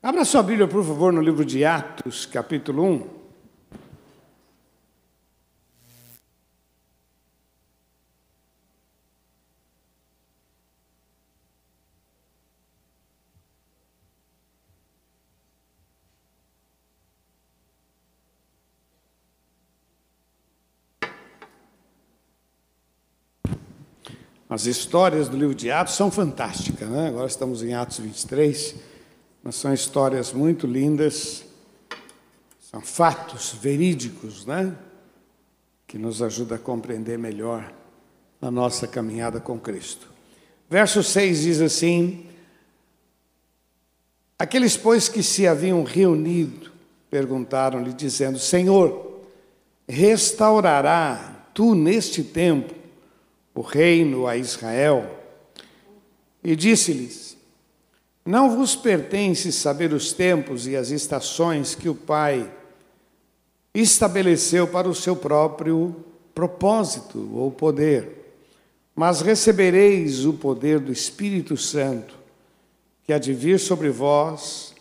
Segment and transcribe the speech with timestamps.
[0.00, 3.18] Abra sua Bíblia, por favor, no livro de Atos, capítulo 1.
[24.48, 27.08] As histórias do livro de Atos são fantásticas, né?
[27.08, 28.87] Agora estamos em Atos 23,
[29.48, 31.42] mas são histórias muito lindas,
[32.60, 34.76] são fatos verídicos, né?
[35.86, 37.72] Que nos ajuda a compreender melhor
[38.42, 40.06] a nossa caminhada com Cristo.
[40.68, 42.26] Verso 6 diz assim:
[44.38, 46.70] Aqueles, pois, que se haviam reunido,
[47.10, 49.22] perguntaram-lhe, dizendo: Senhor,
[49.88, 52.74] restaurará tu neste tempo
[53.54, 55.08] o reino a Israel.
[56.44, 57.37] E disse-lhes:
[58.28, 62.52] Não vos pertence saber os tempos e as estações que o Pai
[63.72, 68.36] estabeleceu para o seu próprio propósito ou poder,
[68.94, 72.16] mas recebereis o poder do Espírito Santo,
[73.02, 74.74] que há de vir sobre vós,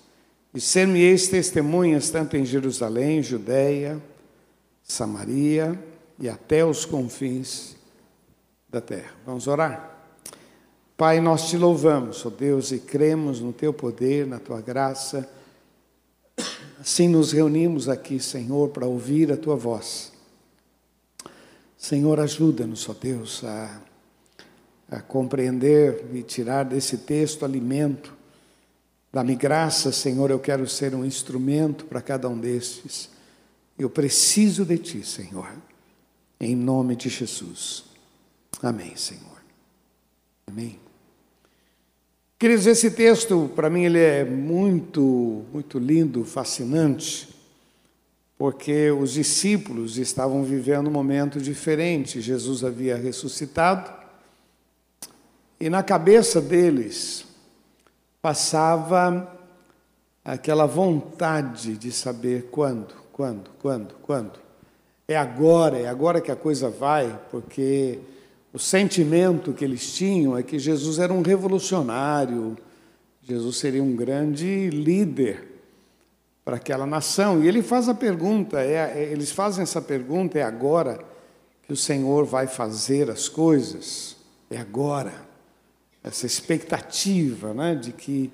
[0.54, 3.98] e ser-me-eis testemunhas tanto em Jerusalém, Judéia,
[4.84, 5.82] Samaria
[6.20, 7.78] e até os confins
[8.70, 9.14] da terra.
[9.26, 9.97] Vamos orar?
[10.98, 15.30] Pai, nós te louvamos, ó Deus, e cremos no teu poder, na tua graça.
[16.80, 20.12] Assim nos reunimos aqui, Senhor, para ouvir a tua voz.
[21.78, 23.80] Senhor, ajuda-nos, ó Deus, a,
[24.90, 28.12] a compreender e tirar desse texto alimento.
[29.14, 33.12] Dá-me graça, Senhor, eu quero ser um instrumento para cada um destes.
[33.78, 35.48] Eu preciso de ti, Senhor,
[36.40, 37.86] em nome de Jesus.
[38.64, 39.38] Amém, Senhor.
[40.48, 40.87] Amém.
[42.40, 47.28] Queridos, esse texto, para mim, ele é muito, muito lindo, fascinante,
[48.38, 52.22] porque os discípulos estavam vivendo um momento diferente.
[52.22, 53.92] Jesus havia ressuscitado
[55.60, 57.26] e na cabeça deles
[58.22, 59.36] passava
[60.24, 64.40] aquela vontade de saber quando, quando, quando, quando.
[65.08, 67.98] É agora, é agora que a coisa vai, porque
[68.54, 72.58] o sentimento que eles tinham é que Jesus era um revolucionário,
[73.22, 75.46] Jesus seria um grande líder
[76.46, 77.44] para aquela nação.
[77.44, 81.00] E ele faz a pergunta, é, é, eles fazem essa pergunta, é agora
[81.64, 84.16] que o Senhor vai fazer as coisas?
[84.50, 85.28] É agora.
[86.02, 88.32] Essa expectativa né, de que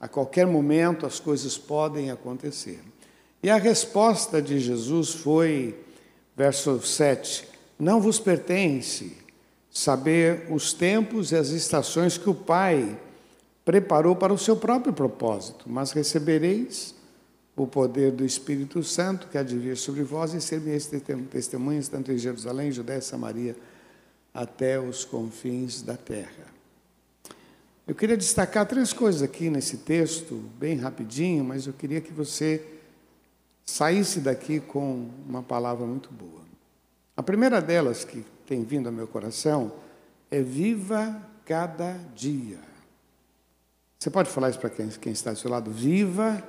[0.00, 2.78] a qualquer momento as coisas podem acontecer.
[3.42, 5.76] E a resposta de Jesus foi,
[6.36, 9.25] verso 7, não vos pertence
[9.76, 12.98] saber os tempos e as estações que o Pai
[13.62, 16.94] preparou para o seu próprio propósito, mas recebereis
[17.54, 20.90] o poder do Espírito Santo que há de vir sobre vós e ser minhas
[21.30, 23.54] testemunhas tanto em Jerusalém, Judéia Samaria,
[24.32, 26.46] até os confins da terra.
[27.86, 32.64] Eu queria destacar três coisas aqui nesse texto, bem rapidinho, mas eu queria que você
[33.62, 36.40] saísse daqui com uma palavra muito boa.
[37.14, 39.72] A primeira delas, que tem vindo ao meu coração
[40.30, 42.58] é viva cada dia.
[43.98, 45.70] Você pode falar isso para quem, quem, está do seu lado?
[45.70, 46.42] Viva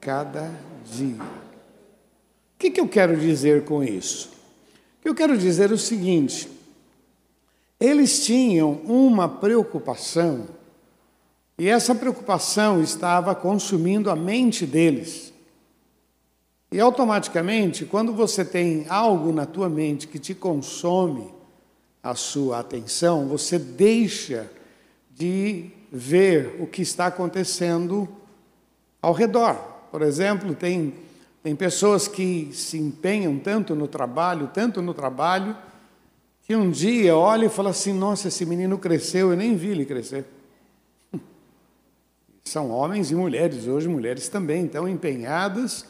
[0.00, 0.50] cada
[0.84, 1.22] dia.
[1.22, 4.30] O que, que eu quero dizer com isso?
[5.04, 6.48] Eu quero dizer o seguinte:
[7.80, 10.46] eles tinham uma preocupação,
[11.56, 15.32] e essa preocupação estava consumindo a mente deles.
[16.70, 21.32] E automaticamente, quando você tem algo na tua mente que te consome
[22.02, 24.50] a sua atenção, você deixa
[25.14, 28.06] de ver o que está acontecendo
[29.00, 29.54] ao redor.
[29.90, 30.92] Por exemplo, tem,
[31.42, 35.56] tem pessoas que se empenham tanto no trabalho, tanto no trabalho,
[36.42, 39.86] que um dia olha e fala assim: Nossa, esse menino cresceu, eu nem vi ele
[39.86, 40.26] crescer.
[42.44, 45.86] São homens e mulheres, hoje mulheres também, estão empenhadas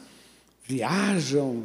[0.69, 1.63] viajam,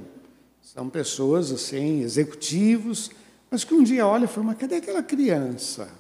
[0.63, 3.11] são pessoas assim, executivos,
[3.51, 5.91] mas que um dia olha e fala, mas cadê aquela criança?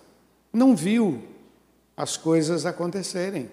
[0.50, 1.22] Não viu
[1.94, 3.50] as coisas acontecerem.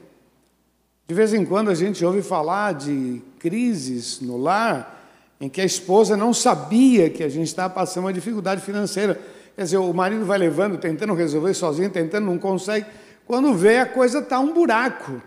[1.05, 4.99] De vez em quando a gente ouve falar de crises no lar
[5.41, 9.19] em que a esposa não sabia que a gente estava passando uma dificuldade financeira.
[9.53, 12.85] Quer dizer, o marido vai levando, tentando resolver sozinho, tentando, não consegue.
[13.25, 15.21] Quando vê, a coisa está um buraco.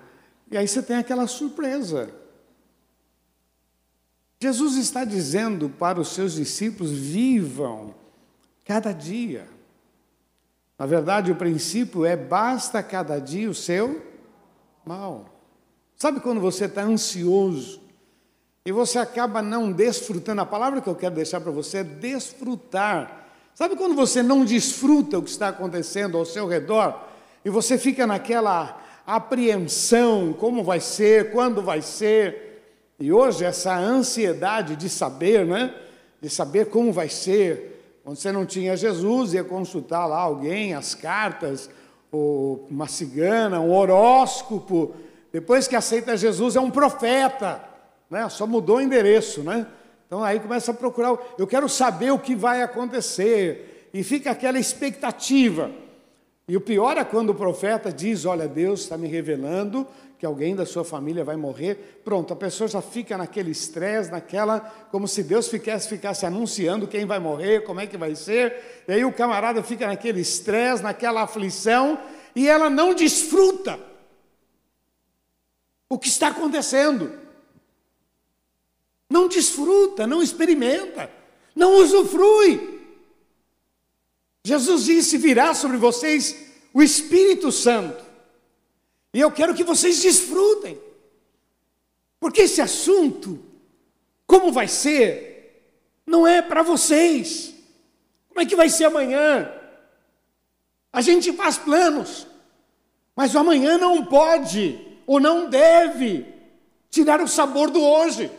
[0.50, 2.23] E aí você tem aquela surpresa.
[4.44, 7.94] Jesus está dizendo para os seus discípulos: vivam
[8.62, 9.48] cada dia.
[10.78, 14.02] Na verdade, o princípio é: basta cada dia o seu
[14.84, 15.30] mal.
[15.96, 17.80] Sabe quando você está ansioso
[18.66, 20.42] e você acaba não desfrutando?
[20.42, 23.26] A palavra que eu quero deixar para você é desfrutar.
[23.54, 27.02] Sabe quando você não desfruta o que está acontecendo ao seu redor
[27.42, 32.53] e você fica naquela apreensão: como vai ser, quando vai ser?
[32.98, 35.74] E hoje essa ansiedade de saber, né?
[36.20, 38.00] De saber como vai ser.
[38.04, 41.68] Quando você não tinha Jesus, ia consultar lá alguém, as cartas,
[42.12, 44.94] uma cigana, um horóscopo.
[45.32, 47.64] Depois que aceita Jesus, é um profeta,
[48.08, 48.28] né?
[48.28, 49.66] Só mudou o endereço, né?
[50.06, 53.88] Então aí começa a procurar, eu quero saber o que vai acontecer.
[53.92, 55.70] E fica aquela expectativa.
[56.46, 59.86] E o pior é quando o profeta diz: Olha, Deus está me revelando
[60.24, 62.00] que alguém da sua família vai morrer.
[62.02, 64.58] Pronto, a pessoa já fica naquele estresse, naquela.
[64.90, 68.84] como se Deus ficasse, ficasse anunciando quem vai morrer, como é que vai ser.
[68.88, 72.00] E aí o camarada fica naquele estresse, naquela aflição,
[72.34, 73.78] e ela não desfruta
[75.90, 77.12] o que está acontecendo.
[79.10, 81.10] Não desfruta, não experimenta,
[81.54, 82.80] não usufrui.
[84.42, 86.34] Jesus disse: virá sobre vocês
[86.72, 88.03] o Espírito Santo.
[89.14, 90.76] E eu quero que vocês desfrutem.
[92.18, 93.38] Porque esse assunto,
[94.26, 95.70] como vai ser,
[96.04, 97.54] não é para vocês.
[98.28, 99.52] Como é que vai ser amanhã?
[100.92, 102.26] A gente faz planos,
[103.14, 106.26] mas o amanhã não pode ou não deve
[106.90, 108.30] tirar o sabor do hoje.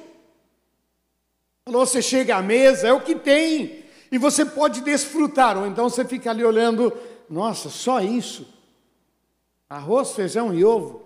[1.63, 3.86] Quando você chega à mesa, é o que tem.
[4.12, 6.94] E você pode desfrutar, ou então você fica ali olhando,
[7.30, 8.55] nossa, só isso?
[9.75, 11.04] Arroz, feijão e ovo.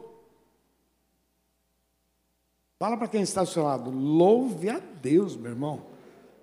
[2.77, 5.87] Fala para quem está ao seu lado, louve a Deus, meu irmão.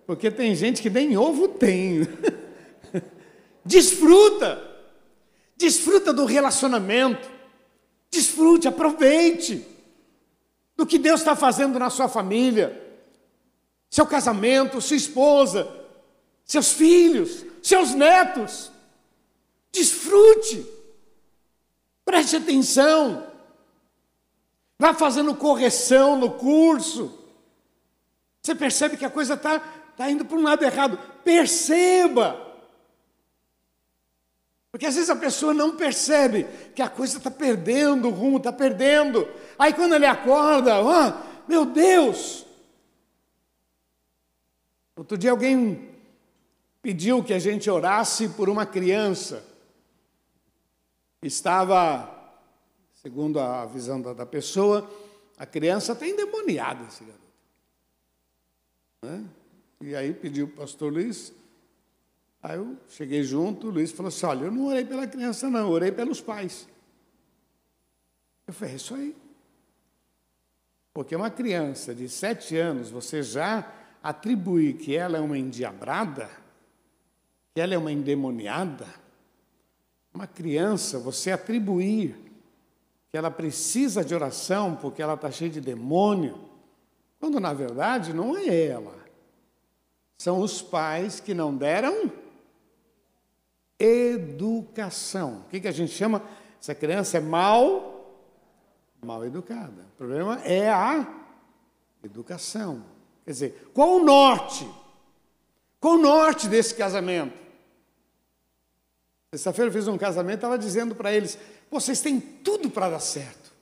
[0.04, 2.00] Porque tem gente que nem ovo tem.
[3.64, 4.60] Desfruta.
[5.56, 7.30] Desfruta do relacionamento.
[8.10, 9.64] Desfrute, aproveite
[10.76, 13.00] do que Deus está fazendo na sua família,
[13.88, 15.72] seu casamento, sua esposa,
[16.44, 18.72] seus filhos, seus netos.
[19.70, 20.75] Desfrute,
[22.06, 23.26] preste atenção,
[24.78, 27.12] vá fazendo correção no curso.
[28.40, 30.96] Você percebe que a coisa está tá indo para um lado errado.
[31.24, 32.40] Perceba.
[34.70, 38.52] Porque às vezes a pessoa não percebe que a coisa está perdendo o rumo, está
[38.52, 39.28] perdendo.
[39.58, 42.46] Aí quando ele acorda, ah, meu Deus!
[44.94, 45.90] Outro dia alguém
[46.80, 49.55] pediu que a gente orasse por uma criança.
[51.26, 52.08] Estava,
[52.94, 54.88] segundo a visão da, pessoa,
[55.36, 57.26] a criança está endemoniada, esse garoto.
[59.02, 59.24] Né?
[59.80, 61.32] E aí pediu o pastor Luiz.
[62.40, 65.60] Aí eu cheguei junto, o Luiz falou assim: Olha, eu não orei pela criança, não,
[65.60, 66.68] eu orei pelos pais.
[68.46, 69.16] Eu falei: É isso aí.
[70.94, 73.70] Porque uma criança de sete anos, você já
[74.00, 76.30] atribuir que ela é uma endiabrada,
[77.52, 78.86] que ela é uma endemoniada,
[80.16, 82.16] uma criança, você atribuir
[83.10, 86.40] que ela precisa de oração porque ela está cheia de demônio,
[87.20, 88.96] quando na verdade não é ela.
[90.16, 92.10] São os pais que não deram
[93.78, 95.42] educação.
[95.46, 96.22] O que, que a gente chama?
[96.58, 98.16] Essa criança é mal,
[99.04, 99.84] mal educada.
[99.94, 101.06] O problema é a
[102.02, 102.82] educação.
[103.22, 104.66] Quer dizer, qual o norte?
[105.78, 107.45] Qual o norte desse casamento?
[109.32, 111.38] Sexta-feira eu fiz um casamento, estava dizendo para eles:
[111.70, 113.52] vocês têm tudo para dar certo.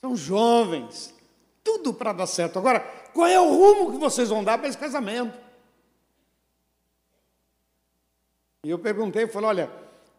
[0.00, 1.14] São jovens,
[1.62, 2.58] tudo para dar certo.
[2.58, 2.80] Agora,
[3.12, 5.38] qual é o rumo que vocês vão dar para esse casamento?
[8.64, 9.70] E eu perguntei, falei, olha,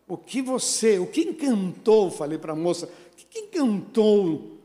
[0.08, 4.58] o que você, o que encantou, falei para a moça, o que encantou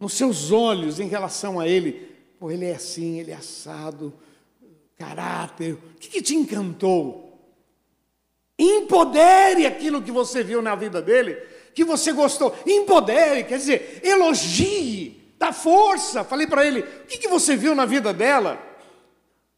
[0.00, 2.12] nos seus olhos em relação a ele?
[2.38, 4.12] Pô, ele é assim, ele é assado,
[4.96, 7.23] caráter, o que, que te encantou?
[8.58, 11.34] Empodere aquilo que você viu na vida dele,
[11.74, 12.56] que você gostou.
[12.66, 16.22] Empodere, quer dizer, elogie, dá força.
[16.22, 18.74] Falei para ele: o que, que você viu na vida dela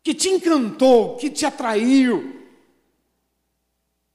[0.02, 2.40] que te encantou, que te atraiu,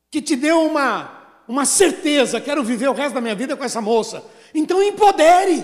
[0.10, 3.82] que te deu uma, uma certeza: quero viver o resto da minha vida com essa
[3.82, 4.26] moça.
[4.54, 5.64] Então empodere.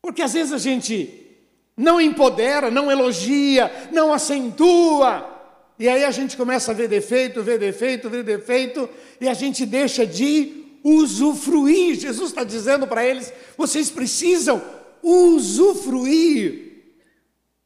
[0.00, 1.26] Porque às vezes a gente
[1.76, 5.37] não empodera, não elogia, não acentua.
[5.78, 8.88] E aí a gente começa a ver defeito, ver defeito, ver defeito,
[9.20, 11.94] e a gente deixa de usufruir.
[11.94, 14.62] Jesus está dizendo para eles: vocês precisam
[15.02, 16.92] usufruir,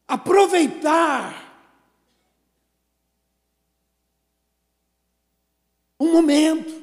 [0.06, 1.40] aproveitar.
[5.98, 6.82] Um momento.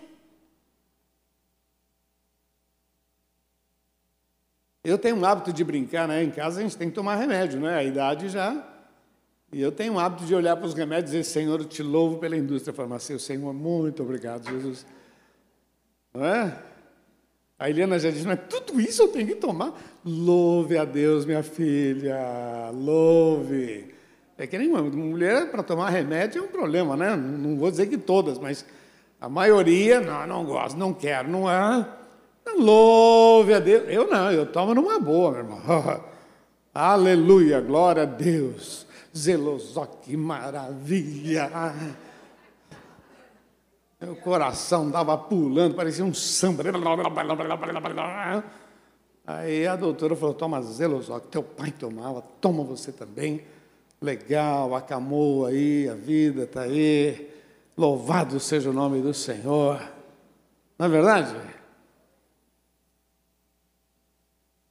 [4.81, 6.23] Eu tenho um hábito de brincar, né?
[6.23, 7.75] Em casa a gente tem que tomar remédio, né?
[7.75, 8.68] A idade já.
[9.51, 11.81] E eu tenho um hábito de olhar para os remédios e dizer, Senhor, eu te
[11.81, 13.33] louvo pela indústria farmacêutica.
[13.33, 14.85] Senhor, muito obrigado, Jesus.
[16.13, 16.55] Não é?
[17.57, 19.73] A Helena já disse, mas tudo isso eu tenho que tomar?
[20.05, 23.93] Louve a Deus, minha filha, louve.
[24.37, 27.15] É que nem uma mulher para tomar remédio é um problema, né?
[27.15, 28.65] Não vou dizer que todas, mas
[29.19, 31.85] a maioria, não, não gosto, não quero, não é.
[32.57, 33.83] Louve a Deus.
[33.89, 35.59] Eu não, eu tomo numa boa, meu irmão.
[36.73, 38.87] Aleluia, glória a Deus.
[39.15, 41.49] Zelosó, que maravilha.
[43.99, 46.63] Meu coração dava pulando, parecia um samba.
[49.27, 53.43] Aí a doutora falou: toma que teu pai tomava, toma você também.
[54.01, 57.29] Legal, acamou aí, a vida está aí.
[57.77, 59.81] Louvado seja o nome do Senhor.
[60.77, 61.35] Não é verdade?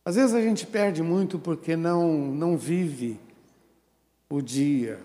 [0.04, 3.21] Às vezes a gente perde muito porque não, não vive
[4.28, 5.00] o dia.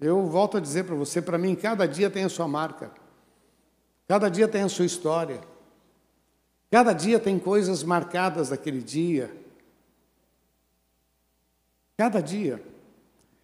[0.00, 2.90] Eu volto a dizer para você, para mim, cada dia tem a sua marca.
[4.06, 5.40] Cada dia tem a sua história.
[6.70, 9.34] Cada dia tem coisas marcadas daquele dia.
[11.96, 12.62] Cada dia.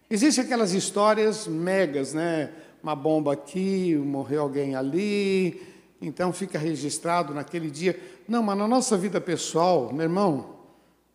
[0.09, 2.53] Existem aquelas histórias megas, né?
[2.83, 7.99] Uma bomba aqui, morreu alguém ali, então fica registrado naquele dia.
[8.27, 10.59] Não, mas na nossa vida pessoal, meu irmão,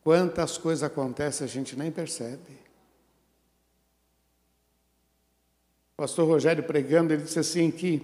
[0.03, 2.59] quantas coisas acontecem a gente nem percebe.
[5.88, 8.01] O pastor Rogério pregando, ele disse assim que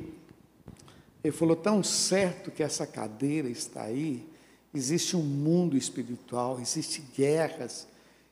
[1.22, 4.26] ele falou tão certo que essa cadeira está aí,
[4.74, 7.86] existe um mundo espiritual, existe guerras,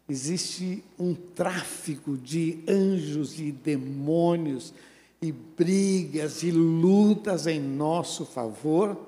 [0.09, 4.75] existe um tráfico de anjos e demônios
[5.23, 8.99] e brigas e lutas em nosso favor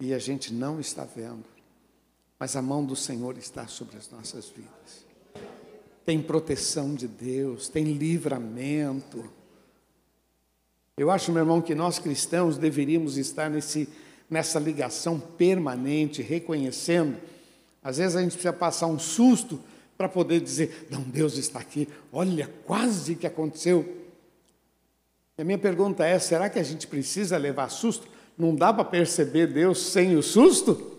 [0.00, 1.44] e a gente não está vendo.
[2.38, 5.04] Mas a mão do Senhor está sobre as nossas vidas.
[6.06, 9.39] Tem proteção de Deus, tem livramento
[11.00, 13.88] eu acho, meu irmão, que nós cristãos deveríamos estar nesse,
[14.28, 17.16] nessa ligação permanente, reconhecendo.
[17.82, 19.58] Às vezes a gente precisa passar um susto
[19.96, 23.96] para poder dizer: não, Deus está aqui, olha, quase que aconteceu.
[25.38, 28.06] E a minha pergunta é: será que a gente precisa levar susto?
[28.36, 30.98] Não dá para perceber Deus sem o susto?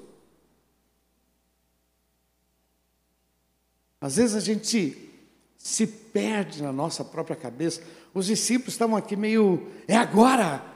[4.01, 5.11] Às vezes a gente
[5.55, 7.83] se perde na nossa própria cabeça.
[8.13, 10.71] Os discípulos estavam aqui meio, é agora!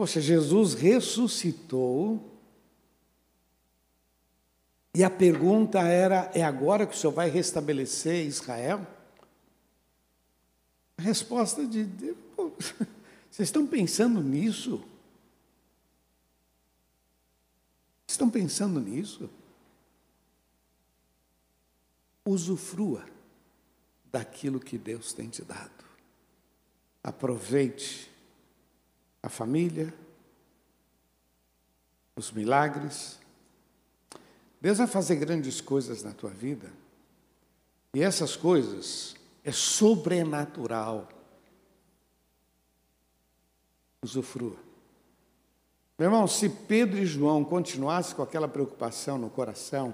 [0.00, 2.30] Poxa, Jesus ressuscitou.
[4.94, 8.86] E a pergunta era: é agora que o Senhor vai restabelecer Israel?
[10.96, 12.16] A resposta de Deus,
[13.30, 14.82] vocês estão pensando nisso?
[18.08, 19.28] Estão pensando nisso?
[22.24, 23.04] Usufrua
[24.10, 25.89] daquilo que Deus tem te dado.
[27.02, 28.10] Aproveite
[29.22, 29.92] a família,
[32.16, 33.18] os milagres.
[34.60, 36.70] Deus vai fazer grandes coisas na tua vida.
[37.94, 41.08] E essas coisas é sobrenatural.
[44.02, 44.56] Usufrua.
[45.98, 49.92] Meu irmão, se Pedro e João continuassem com aquela preocupação no coração,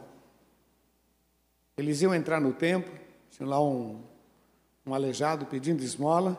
[1.76, 2.92] eles iam entrar no templo,
[3.30, 4.02] tinha lá um,
[4.86, 6.38] um aleijado pedindo esmola,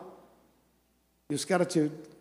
[1.30, 1.68] e os caras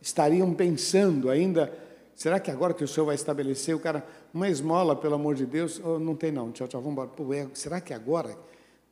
[0.01, 1.71] estariam pensando ainda,
[2.13, 5.45] será que agora que o senhor vai estabelecer, o cara, uma esmola, pelo amor de
[5.45, 7.07] Deus, oh, não tem não, tchau, tchau, vamos embora.
[7.07, 8.37] Pô, é, será que agora?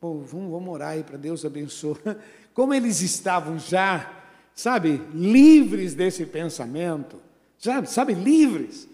[0.00, 1.98] Pô, vamos, vamos orar aí para Deus abençoe.
[2.54, 4.10] Como eles estavam já,
[4.54, 7.20] sabe, livres desse pensamento,
[7.58, 8.88] já, sabe, livres.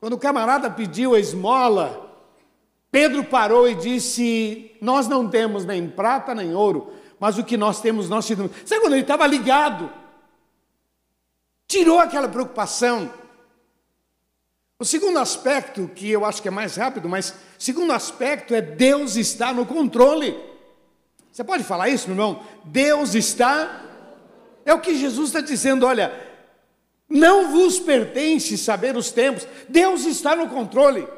[0.00, 2.16] Quando o camarada pediu a esmola,
[2.90, 7.82] Pedro parou e disse: Nós não temos nem prata nem ouro, mas o que nós
[7.82, 8.52] temos, nós te damos.
[8.64, 10.00] Sabe quando ele estava ligado?
[11.72, 13.10] Tirou aquela preocupação.
[14.78, 19.16] O segundo aspecto, que eu acho que é mais rápido, mas segundo aspecto é Deus
[19.16, 20.38] está no controle.
[21.32, 22.42] Você pode falar isso, meu irmão?
[22.62, 23.86] Deus está.
[24.66, 26.12] É o que Jesus está dizendo, olha,
[27.08, 31.08] não vos pertence saber os tempos, Deus está no controle.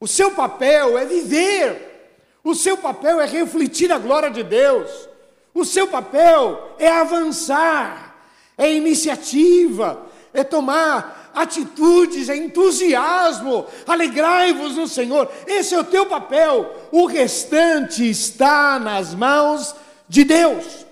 [0.00, 5.08] O seu papel é viver, o seu papel é refletir a glória de Deus,
[5.54, 8.11] o seu papel é avançar,
[8.56, 16.88] é iniciativa, é tomar atitudes, é entusiasmo, alegrai-vos no Senhor, esse é o teu papel,
[16.90, 19.74] o restante está nas mãos
[20.08, 20.86] de Deus.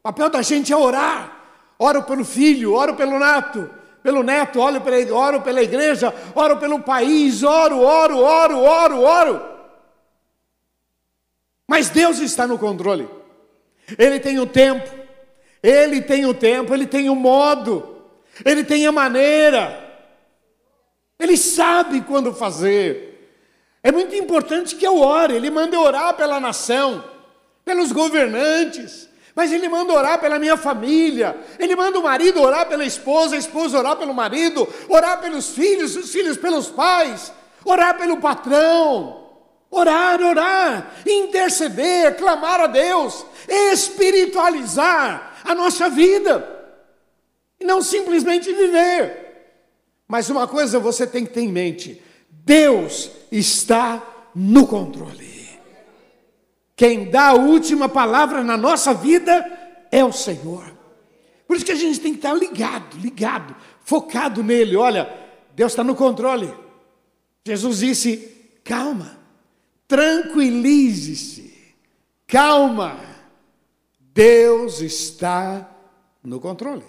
[0.00, 1.38] O papel da gente é orar,
[1.78, 3.70] oro pelo filho, oro pelo nato,
[4.02, 9.42] pelo neto, oro pela, oro pela igreja, oro pelo país, oro, oro, oro, oro, oro.
[11.66, 13.08] Mas Deus está no controle.
[13.96, 14.90] Ele tem o tempo,
[15.62, 18.02] ele tem o tempo, ele tem o modo,
[18.44, 19.78] ele tem a maneira,
[21.18, 23.10] ele sabe quando fazer.
[23.82, 27.04] É muito importante que eu ore, ele manda orar pela nação,
[27.64, 32.84] pelos governantes, mas ele manda orar pela minha família, ele manda o marido orar pela
[32.84, 37.32] esposa, a esposa orar pelo marido, orar pelos filhos, os filhos pelos pais,
[37.64, 39.20] orar pelo patrão.
[39.74, 46.46] Orar, orar, interceder, clamar a Deus, espiritualizar a nossa vida,
[47.58, 49.22] e não simplesmente viver.
[50.08, 55.32] Mas uma coisa você tem que ter em mente: Deus está no controle.
[56.76, 60.64] Quem dá a última palavra na nossa vida é o Senhor.
[61.46, 64.74] Por isso que a gente tem que estar ligado, ligado, focado nele.
[64.74, 65.12] Olha,
[65.54, 66.52] Deus está no controle.
[67.46, 68.16] Jesus disse:
[68.64, 69.18] calma,
[69.86, 71.52] tranquilize-se,
[72.26, 73.11] calma,
[74.14, 75.68] Deus está
[76.22, 76.84] no controle.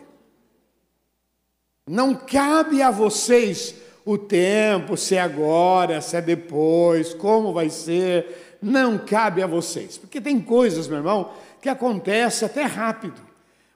[1.87, 3.75] Não cabe a vocês
[4.05, 9.97] o tempo, se é agora, se é depois, como vai ser, não cabe a vocês.
[9.97, 13.21] Porque tem coisas, meu irmão, que acontecem até rápido,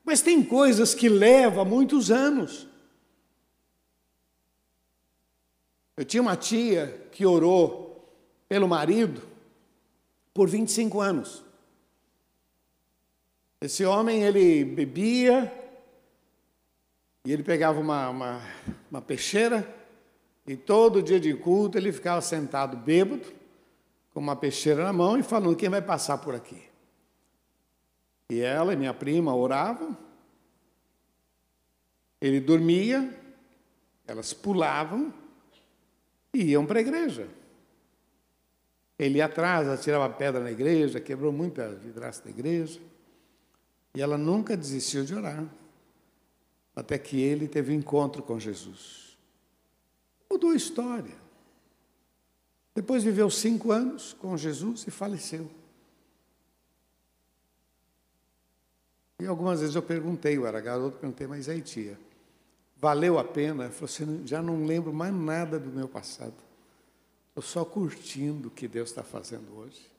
[0.04, 2.68] mas tem coisas que levam muitos anos.
[5.96, 8.14] Eu tinha uma tia que orou
[8.48, 9.22] pelo marido
[10.34, 11.47] por 25 anos.
[13.60, 15.52] Esse homem, ele bebia,
[17.26, 18.42] e ele pegava uma, uma,
[18.92, 19.68] uma peixeira,
[20.46, 23.26] e todo dia de culto ele ficava sentado bêbado,
[24.14, 26.64] com uma peixeira na mão e falando: quem vai passar por aqui?
[28.30, 29.98] E ela e minha prima oravam,
[32.22, 33.12] ele dormia,
[34.06, 35.14] elas pulavam
[36.34, 37.28] e iam para a igreja.
[39.00, 42.80] Ele ia atrás, atirava pedra na igreja, quebrou muita vidraça da igreja.
[43.98, 45.44] E ela nunca desistiu de orar,
[46.76, 49.18] até que ele teve um encontro com Jesus.
[50.30, 51.16] Mudou a história.
[52.76, 55.50] Depois viveu cinco anos com Jesus e faleceu.
[59.20, 62.00] E algumas vezes eu perguntei, eu era garoto, perguntei, mas aí tia,
[62.76, 63.64] valeu a pena?
[63.64, 66.36] Ele falou assim, já não lembro mais nada do meu passado.
[67.30, 69.90] Estou só curtindo o que Deus está fazendo hoje.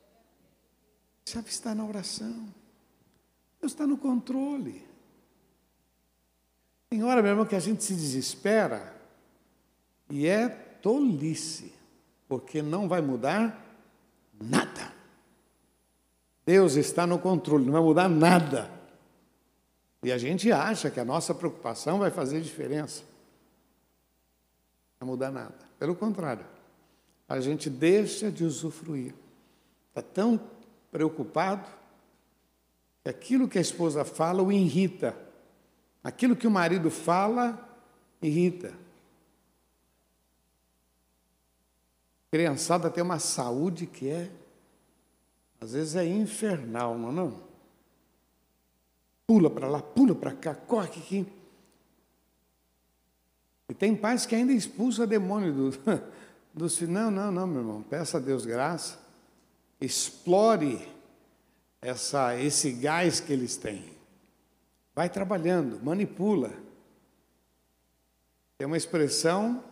[1.25, 2.47] Sabe, está na oração.
[3.61, 4.87] Deus está no controle.
[6.89, 8.95] Tem hora, meu irmão, que a gente se desespera
[10.09, 11.73] e é tolice,
[12.27, 13.65] porque não vai mudar
[14.41, 14.93] nada.
[16.47, 18.71] Deus está no controle, não vai mudar nada.
[20.03, 23.03] E a gente acha que a nossa preocupação vai fazer diferença.
[24.99, 25.59] Não vai mudar nada.
[25.79, 26.47] Pelo contrário,
[27.29, 29.15] a gente deixa de usufruir.
[29.91, 30.41] Está tão
[30.91, 31.69] preocupado
[33.09, 35.17] que aquilo que a esposa fala o irrita.
[36.05, 37.59] Aquilo que o marido fala
[38.21, 38.75] irrita.
[42.31, 44.31] Criançada tem uma saúde que é,
[45.59, 47.13] às vezes é infernal, não é?
[47.13, 47.49] Não?
[49.27, 51.27] Pula para lá, pula para cá, corre aqui.
[53.69, 55.71] E tem pais que ainda expulsam demônio do,
[56.53, 56.93] dos filhos.
[56.93, 57.83] Não, não, não, meu irmão.
[57.83, 58.99] Peça a Deus graça.
[59.81, 60.98] Explore
[61.81, 63.85] essa, esse gás que eles têm.
[64.95, 66.53] Vai trabalhando, manipula.
[68.57, 69.63] Tem uma expressão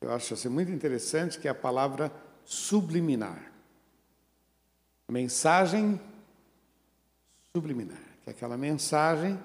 [0.00, 2.10] eu acho assim, muito interessante, que é a palavra
[2.44, 3.52] subliminar.
[5.10, 6.00] Mensagem
[7.54, 9.38] subliminar, que é aquela mensagem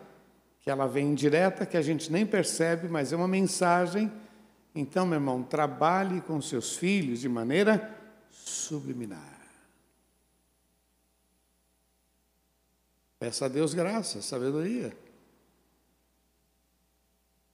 [0.62, 4.12] que ela vem direta, que a gente nem percebe, mas é uma mensagem.
[4.74, 7.93] Então, meu irmão, trabalhe com seus filhos de maneira
[8.32, 9.35] subliminar.
[13.19, 14.95] Peça a Deus graça, sabedoria.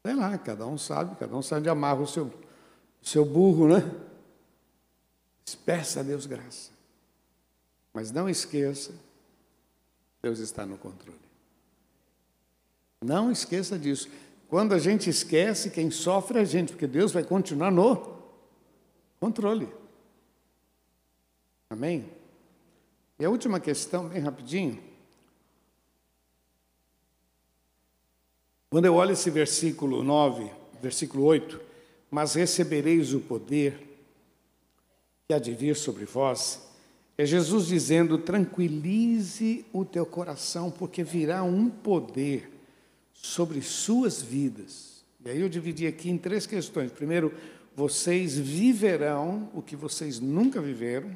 [0.05, 2.33] Sei lá, cada um sabe, cada um sabe onde amarra o seu,
[3.01, 3.79] seu burro, né?
[5.65, 6.71] Peça a Deus graça.
[7.93, 8.93] Mas não esqueça,
[10.21, 11.19] Deus está no controle.
[13.01, 14.09] Não esqueça disso.
[14.47, 18.21] Quando a gente esquece, quem sofre é a gente, porque Deus vai continuar no
[19.19, 19.71] controle.
[21.69, 22.11] Amém?
[23.17, 24.90] E a última questão, bem rapidinho.
[28.71, 30.49] Quando eu olho esse versículo 9,
[30.81, 31.59] versículo 8,
[32.09, 33.77] mas recebereis o poder
[35.27, 36.69] que há de vir sobre vós.
[37.17, 42.49] É Jesus dizendo: tranquilize o teu coração, porque virá um poder
[43.11, 45.03] sobre suas vidas.
[45.25, 46.93] E aí eu dividi aqui em três questões.
[46.93, 47.33] Primeiro,
[47.75, 51.11] vocês viverão o que vocês nunca viveram.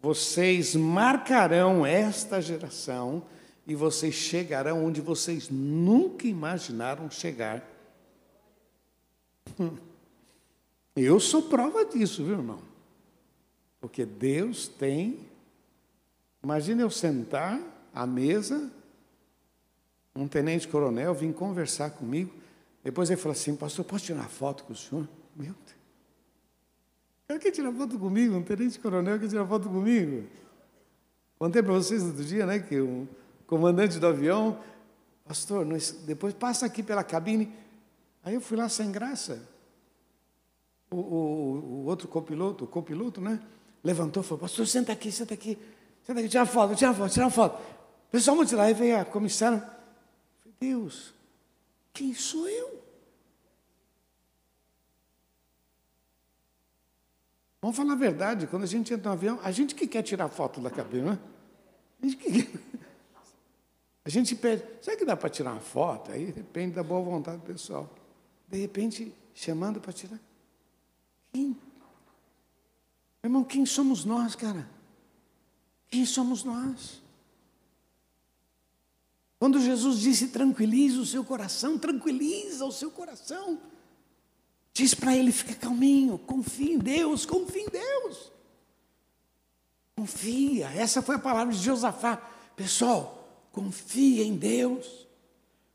[0.00, 3.22] vocês marcarão esta geração
[3.66, 7.62] e vocês chegarão onde vocês nunca imaginaram chegar.
[9.58, 9.76] Hum.
[10.94, 12.60] Eu sou prova disso, viu, irmão?
[13.80, 15.18] Porque Deus tem.
[16.42, 17.60] Imagina eu sentar
[17.92, 18.70] à mesa,
[20.14, 22.32] um tenente-coronel vir conversar comigo,
[22.82, 25.08] depois ele falou assim: Pastor, posso tirar foto com o senhor?
[25.34, 25.74] Meu Deus.
[27.28, 30.28] Ele quer tirar foto comigo, um tenente-coronel quer tirar foto comigo.
[31.38, 33.08] Contei para vocês outro dia, né, que o
[33.54, 34.58] comandante do avião,
[35.24, 35.64] pastor,
[36.04, 37.54] depois passa aqui pela cabine.
[38.24, 39.48] Aí eu fui lá sem graça.
[40.90, 43.40] O, o, o outro copiloto, o copiloto, né,
[43.82, 45.56] levantou e falou, pastor, senta aqui, senta aqui,
[46.02, 47.62] senta aqui, tira foto, tira foto, tira foto.
[48.10, 48.64] Pessoal, vamos tirar.
[48.64, 49.62] Aí veio a comissária.
[50.58, 51.14] Deus,
[51.92, 52.82] quem sou eu?
[57.62, 60.28] Vamos falar a verdade, quando a gente entra no avião, a gente que quer tirar
[60.28, 61.18] foto da cabine, né?
[62.02, 62.74] A gente que
[64.04, 66.12] A gente pede, será que dá para tirar uma foto?
[66.12, 67.88] Aí depende da boa vontade do pessoal.
[68.46, 70.20] De repente, chamando para tirar.
[71.32, 71.48] Quem?
[71.48, 74.68] Meu irmão, quem somos nós, cara?
[75.88, 77.02] Quem somos nós?
[79.38, 83.58] Quando Jesus disse tranquiliza o seu coração, tranquiliza o seu coração.
[84.74, 88.32] Diz para ele: fica calminho, confia em Deus, confia em Deus.
[89.96, 92.16] Confia, essa foi a palavra de Josafá.
[92.56, 93.23] Pessoal,
[93.54, 95.06] confia em Deus,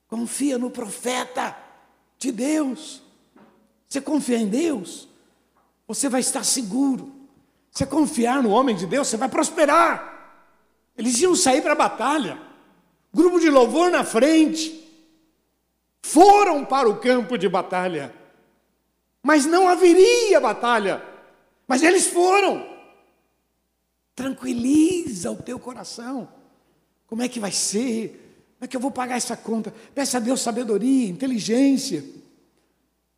[0.07, 1.57] confia no profeta
[2.19, 3.01] de Deus.
[3.87, 5.07] Você confia em Deus,
[5.87, 7.11] você vai estar seguro.
[7.71, 10.43] Você confiar no homem de Deus, você vai prosperar.
[10.95, 12.39] Eles iam sair para a batalha,
[13.11, 14.87] grupo de louvor na frente,
[16.01, 18.19] foram para o campo de batalha
[19.21, 21.03] mas não haveria batalha.
[21.67, 22.65] Mas eles foram.
[24.15, 26.27] Tranquiliza o teu coração.
[27.09, 28.09] Como é que vai ser?
[28.55, 29.73] Como é que eu vou pagar essa conta?
[29.95, 32.05] Peça a Deus sabedoria, inteligência.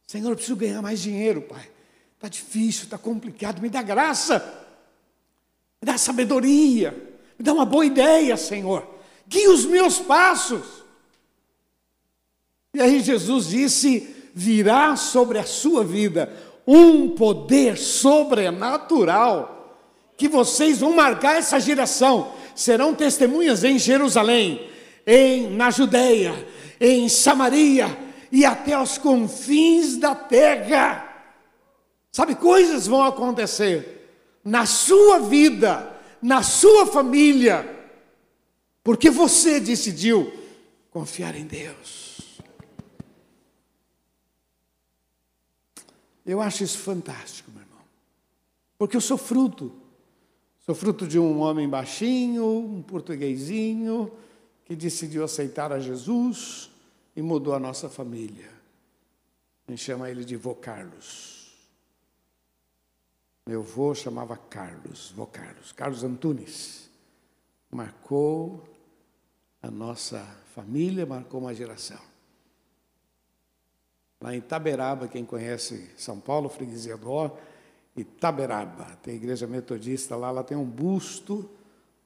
[0.08, 1.70] Senhor, eu preciso ganhar mais dinheiro, Pai.
[2.16, 3.62] Está difícil, está complicado.
[3.62, 4.40] Me dá graça.
[5.82, 6.92] Me dá sabedoria.
[7.38, 8.88] Me dá uma boa ideia, Senhor.
[9.28, 10.64] Guia os meus passos.
[12.74, 16.32] E aí Jesus disse: virá sobre a sua vida
[16.66, 19.58] um poder sobrenatural
[20.16, 22.32] que vocês vão marcar essa geração.
[22.56, 24.70] Serão testemunhas em Jerusalém,
[25.06, 26.48] em na Judeia,
[26.80, 27.98] em Samaria
[28.32, 31.08] e até aos confins da terra.
[32.12, 34.10] Sabe, coisas vão acontecer
[34.44, 37.90] na sua vida, na sua família,
[38.84, 40.32] porque você decidiu
[40.90, 42.42] confiar em Deus.
[46.26, 47.82] Eu acho isso fantástico, meu irmão.
[48.78, 49.81] Porque eu sou fruto.
[50.64, 54.12] Sou fruto de um homem baixinho, um portuguesinho,
[54.64, 56.70] que decidiu aceitar a Jesus
[57.16, 58.50] e mudou a nossa família.
[59.68, 61.58] A gente chama ele de vô Carlos.
[63.48, 66.90] Meu vô chamava Carlos, vô Carlos, Carlos Antunes.
[67.72, 68.64] Marcou
[69.64, 72.00] a nossa família, marcou uma geração.
[74.22, 77.36] Lá em Itaberaba, quem conhece São Paulo, freguesia do Ó,
[77.96, 81.50] Itaberaba, tem a igreja metodista lá, lá tem um busto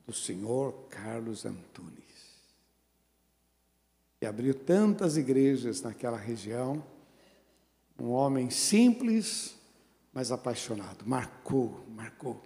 [0.06, 2.06] do senhor Carlos Antunes.
[4.21, 6.84] E abriu tantas igrejas naquela região,
[8.00, 9.56] um homem simples,
[10.12, 12.41] mas apaixonado, marcou, marcou.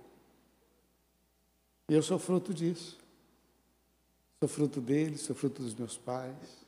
[1.87, 2.99] E eu sou fruto disso.
[4.39, 6.58] Sou fruto dele, sou fruto dos meus pais.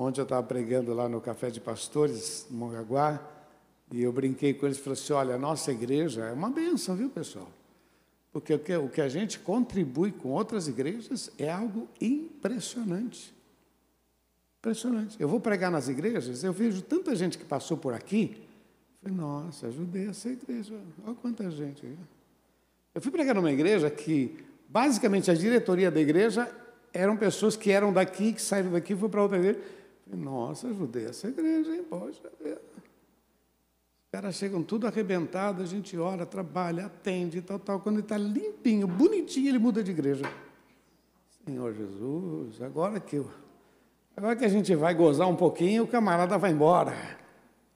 [0.00, 3.20] Ontem eu estava pregando lá no Café de Pastores, em Mongaguá,
[3.92, 6.96] e eu brinquei com eles e falei assim: olha, a nossa igreja é uma benção,
[6.96, 7.50] viu, pessoal?
[8.32, 13.34] Porque o que, a gente contribui com outras igrejas é algo impressionante.
[14.60, 15.20] Impressionante.
[15.20, 18.40] Eu vou pregar nas igrejas, eu vejo tanta gente que passou por aqui.
[19.02, 20.80] Falei, nossa, ajudei essa igreja.
[21.04, 21.86] Olha quanta gente.
[22.94, 24.34] Eu fui pregar numa igreja que,
[24.66, 26.50] basicamente, a diretoria da igreja
[26.90, 29.60] eram pessoas que eram daqui, que saíram daqui e foram para outra igreja.
[30.16, 31.84] Nossa, ajudei essa igreja, hein?
[31.88, 32.60] Poxa vida.
[34.10, 37.80] Os caras chegam tudo arrebentado, a gente ora, trabalha, atende, tal, tal.
[37.80, 40.24] Quando ele está limpinho, bonitinho, ele muda de igreja.
[41.44, 43.30] Senhor Jesus, agora que, eu,
[44.16, 46.92] agora que a gente vai gozar um pouquinho, o camarada vai embora.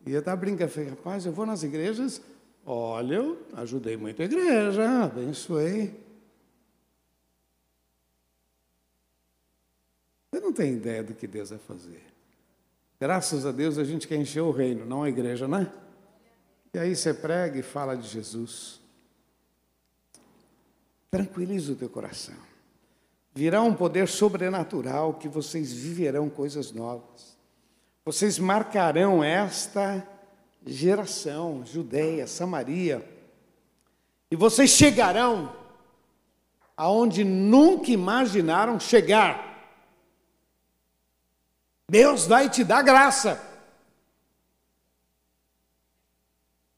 [0.05, 2.21] E eu estava brincando, falei, rapaz, eu vou nas igrejas,
[2.67, 5.95] olha, eu ajudei muito a igreja, abençoei.
[10.31, 12.14] Você não tem ideia do que Deus vai fazer.
[13.05, 15.71] Graças a Deus a gente quer encher o reino, não a igreja, né?
[16.73, 18.81] E aí você prega e fala de Jesus.
[21.11, 22.35] Tranquiliza o teu coração.
[23.35, 27.37] Virá um poder sobrenatural que vocês viverão coisas novas.
[28.07, 30.03] Vocês marcarão esta
[30.65, 33.07] geração, Judeia, Samaria,
[34.31, 35.55] e vocês chegarão
[36.75, 39.54] aonde nunca imaginaram chegar.
[41.95, 43.41] Deus vai te dar graça.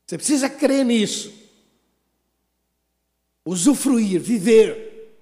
[0.05, 1.33] Você precisa crer nisso.
[3.43, 5.17] Usufruir, viver.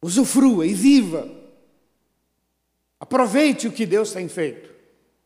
[0.00, 1.30] Usufrua e viva.
[2.98, 4.74] Aproveite o que Deus tem feito.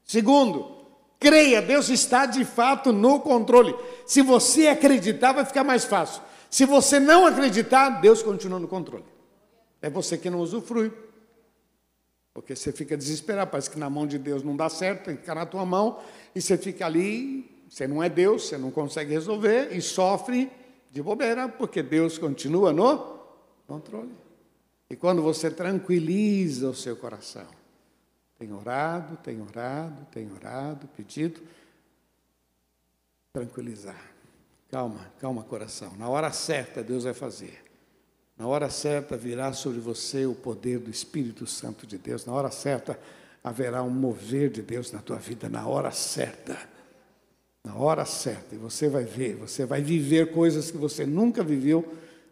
[0.02, 0.84] Segundo,
[1.20, 3.72] creia, Deus está de fato no controle.
[4.04, 6.20] Se você acreditar, vai ficar mais fácil.
[6.50, 9.04] Se você não acreditar, Deus continua no controle.
[9.80, 11.11] É você que não usufrui.
[12.34, 15.20] Porque você fica desesperado, parece que na mão de Deus não dá certo, tem que
[15.20, 16.00] ficar na tua mão,
[16.34, 20.50] e você fica ali, você não é Deus, você não consegue resolver, e sofre
[20.90, 23.20] de bobeira, porque Deus continua no
[23.66, 24.12] controle.
[24.88, 27.46] E quando você tranquiliza o seu coração,
[28.38, 31.40] tem orado, tem orado, tem orado, pedido,
[33.32, 34.10] tranquilizar.
[34.70, 35.94] Calma, calma, coração.
[35.96, 37.62] Na hora certa, Deus vai fazer.
[38.42, 42.26] Na hora certa virá sobre você o poder do Espírito Santo de Deus.
[42.26, 42.98] Na hora certa
[43.44, 45.48] haverá um mover de Deus na tua vida.
[45.48, 46.58] Na hora certa.
[47.64, 48.56] Na hora certa.
[48.56, 51.84] E você vai ver, você vai viver coisas que você nunca viveu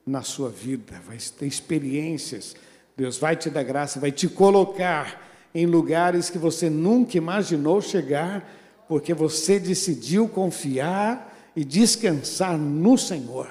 [0.05, 1.01] na sua vida.
[1.07, 2.57] Vai ter experiências.
[2.97, 8.53] Deus vai te dar graça, vai te colocar em lugares que você nunca imaginou chegar,
[8.89, 13.49] porque você decidiu confiar e descansar no Senhor,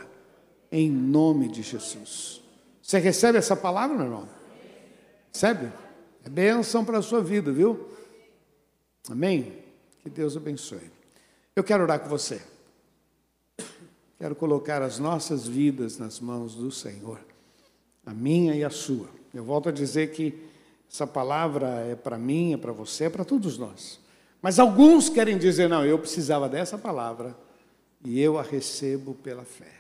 [0.70, 2.49] em nome de Jesus.
[2.90, 4.28] Você recebe essa palavra, meu irmão?
[5.32, 5.72] Recebe?
[6.26, 7.88] É bênção para a sua vida, viu?
[9.08, 9.64] Amém?
[10.00, 10.92] Que Deus abençoe.
[11.56, 12.42] Eu quero orar com você.
[14.18, 17.20] Quero colocar as nossas vidas nas mãos do Senhor,
[18.04, 19.08] a minha e a sua.
[19.36, 20.50] Eu volto a dizer que
[20.92, 24.00] essa palavra é para mim, é para você, é para todos nós.
[24.42, 27.38] Mas alguns querem dizer, não, eu precisava dessa palavra
[28.04, 29.79] e eu a recebo pela fé.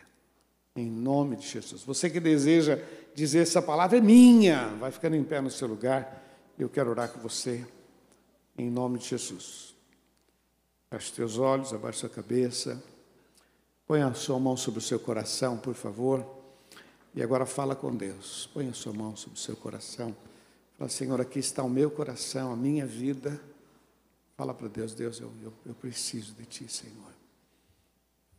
[0.79, 1.83] Em nome de Jesus.
[1.83, 2.79] Você que deseja
[3.13, 6.23] dizer essa palavra é minha, vai ficando em pé no seu lugar.
[6.57, 7.67] Eu quero orar com você,
[8.57, 9.75] em nome de Jesus.
[10.89, 12.81] Feche teus olhos, abaixe sua cabeça.
[13.85, 16.25] Põe a sua mão sobre o seu coração, por favor.
[17.13, 18.49] E agora fala com Deus.
[18.53, 20.15] Põe a sua mão sobre o seu coração.
[20.77, 23.37] Fala, Senhor, aqui está o meu coração, a minha vida.
[24.37, 27.13] Fala para Deus, Deus, eu, eu, eu preciso de Ti, Senhor.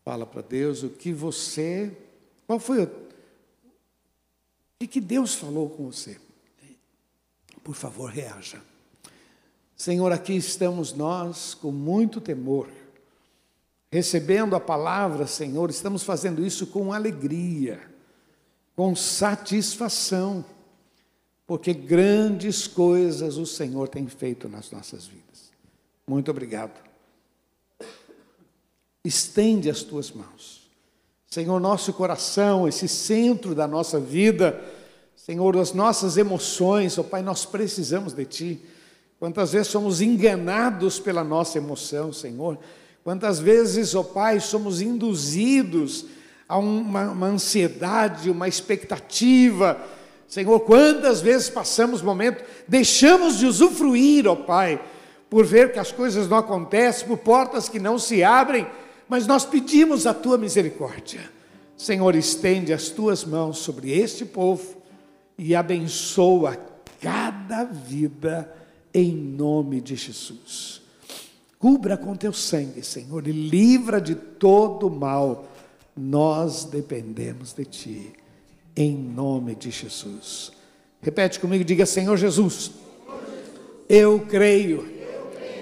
[0.02, 1.94] Fala para Deus o que você.
[2.50, 2.90] Qual foi o.
[4.82, 6.18] O que Deus falou com você?
[7.62, 8.60] Por favor, reaja.
[9.76, 12.68] Senhor, aqui estamos nós com muito temor,
[13.88, 17.80] recebendo a palavra, Senhor, estamos fazendo isso com alegria,
[18.74, 20.44] com satisfação,
[21.46, 25.52] porque grandes coisas o Senhor tem feito nas nossas vidas.
[26.04, 26.90] Muito obrigado
[29.04, 30.59] estende as tuas mãos.
[31.32, 34.60] Senhor, nosso coração, esse centro da nossa vida,
[35.14, 38.60] Senhor, as nossas emoções, ó oh, Pai, nós precisamos de Ti.
[39.16, 42.58] Quantas vezes somos enganados pela nossa emoção, Senhor.
[43.04, 46.06] Quantas vezes, ó oh, Pai, somos induzidos
[46.48, 49.80] a uma, uma ansiedade, uma expectativa.
[50.26, 54.82] Senhor, quantas vezes passamos momento, deixamos de usufruir, ó oh, Pai,
[55.30, 58.66] por ver que as coisas não acontecem, por portas que não se abrem,
[59.10, 61.28] mas nós pedimos a tua misericórdia.
[61.76, 64.76] Senhor, estende as tuas mãos sobre este povo
[65.36, 66.56] e abençoa
[67.00, 68.54] cada vida
[68.94, 70.80] em nome de Jesus.
[71.58, 75.48] Cubra com teu sangue, Senhor, e livra de todo mal.
[75.96, 78.12] Nós dependemos de ti,
[78.76, 80.52] em nome de Jesus.
[81.02, 82.70] Repete comigo, diga: Senhor Jesus,
[83.88, 84.88] eu creio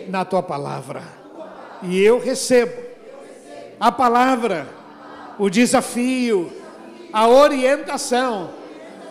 [0.07, 1.03] na tua palavra
[1.83, 2.88] e eu recebo
[3.79, 4.69] a palavra,
[5.39, 6.53] o desafio,
[7.13, 8.51] a orientação,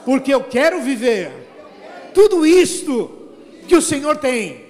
[0.06, 1.32] porque eu quero viver
[2.14, 3.12] tudo isto
[3.68, 4.66] que o Senhor tem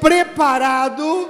[0.00, 1.28] preparado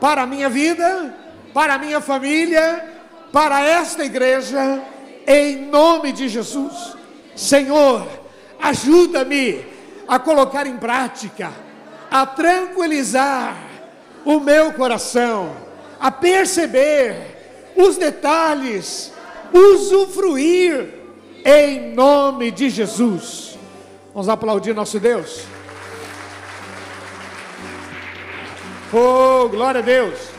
[0.00, 1.14] para a minha vida,
[1.52, 2.88] para a minha família,
[3.32, 4.82] para esta igreja,
[5.26, 6.96] em nome de Jesus.
[7.34, 8.06] Senhor,
[8.60, 9.64] ajuda-me
[10.06, 11.50] a colocar em prática,
[12.10, 13.56] a tranquilizar
[14.24, 15.56] o meu coração,
[15.98, 17.31] a perceber
[17.76, 19.12] os detalhes,
[19.52, 20.94] usufruir
[21.44, 23.58] em nome de Jesus.
[24.12, 25.44] Vamos aplaudir nosso Deus.
[28.92, 30.31] Oh, glória a Deus.